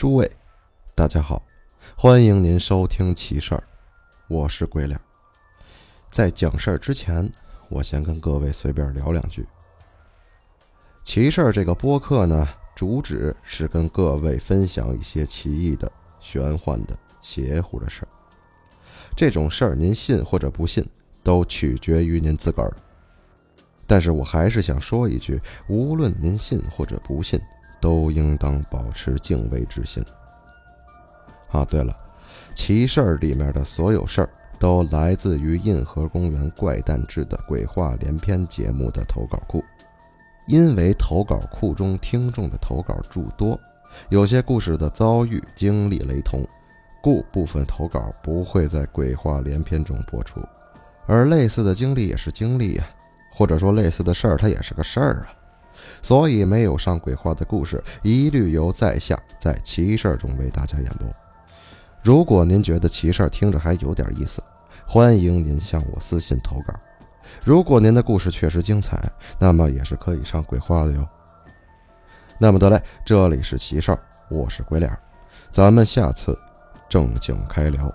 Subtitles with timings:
[0.00, 0.30] 诸位，
[0.94, 1.42] 大家好，
[1.94, 3.62] 欢迎您收听奇事儿，
[4.28, 4.98] 我是鬼脸。
[6.10, 7.30] 在讲事儿之前，
[7.68, 9.46] 我先跟各位随便聊两句。
[11.04, 18.08] 奇事儿这个播客呢，主旨是跟各位分享一些奇异的、玄幻的、邪乎的事儿。
[19.14, 20.82] 这种事儿您信或者不信，
[21.22, 22.74] 都取决于您自个儿。
[23.86, 25.38] 但是我还是想说一句，
[25.68, 27.38] 无论您信或者不信。
[27.80, 30.04] 都应当保持敬畏之心。
[31.50, 31.96] 啊，对了，
[32.54, 39.64] 奇事儿里面的所有事儿都来自于印河公园怪诞志的鬼话连篇节目的投稿库。
[40.46, 43.58] 因为投稿库中听众的投稿诸多，
[44.08, 46.44] 有些故事的遭遇经历雷同，
[47.00, 50.40] 故部分投稿不会在鬼话连篇中播出。
[51.06, 52.84] 而类似的经历也是经历呀，
[53.32, 55.34] 或者说类似的事儿，它也是个事儿啊。
[56.02, 61.06] 所以没有上鬼话的故事，一律由在下在奇事儿中为大家演播。
[62.02, 64.42] 如果您觉得奇事儿听着还有点意思，
[64.86, 66.74] 欢迎您向我私信投稿。
[67.44, 68.98] 如果您的故事确实精彩，
[69.38, 71.06] 那么也是可以上鬼话的哟。
[72.38, 73.98] 那么得嘞，这里是奇事儿，
[74.30, 74.98] 我是鬼脸儿，
[75.52, 76.36] 咱们下次
[76.88, 77.92] 正经开聊。